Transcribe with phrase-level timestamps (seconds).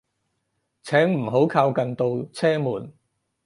[0.81, 2.91] 請唔好靠近度車門